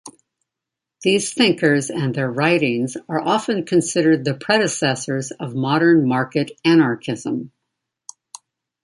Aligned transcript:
These 1.03 1.31
thinkers 1.31 1.91
and 1.91 2.15
their 2.15 2.31
writings 2.31 2.97
are 3.07 3.21
often 3.21 3.65
considered 3.67 4.25
the 4.25 4.33
predecessors 4.33 5.29
of 5.29 5.53
modern 5.53 6.07
market 6.07 6.57
anarchism. 6.65 7.51